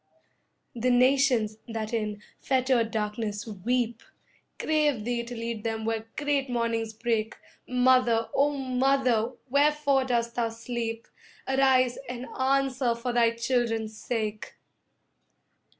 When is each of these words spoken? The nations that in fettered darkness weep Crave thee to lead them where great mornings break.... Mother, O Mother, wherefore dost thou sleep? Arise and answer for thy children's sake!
The 0.73 0.89
nations 0.89 1.57
that 1.67 1.93
in 1.93 2.23
fettered 2.39 2.89
darkness 2.89 3.45
weep 3.45 4.01
Crave 4.57 5.05
thee 5.05 5.21
to 5.21 5.35
lead 5.35 5.63
them 5.63 5.85
where 5.85 6.07
great 6.17 6.49
mornings 6.49 6.91
break.... 6.91 7.37
Mother, 7.67 8.27
O 8.33 8.49
Mother, 8.57 9.33
wherefore 9.51 10.05
dost 10.05 10.33
thou 10.33 10.49
sleep? 10.49 11.07
Arise 11.47 11.99
and 12.09 12.25
answer 12.39 12.95
for 12.95 13.13
thy 13.13 13.35
children's 13.35 13.95
sake! 13.95 14.55